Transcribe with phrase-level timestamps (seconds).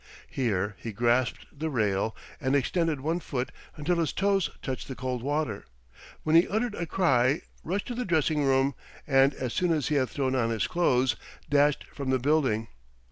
[0.31, 5.21] Here he grasped the rail and extended one foot until his toes touched the cold
[5.21, 5.67] water,
[6.23, 8.73] when he uttered a cry, rushed to the dressing room,
[9.05, 11.15] and, as soon as he had thrown on his clothes,
[11.51, 12.67] dashed from the building.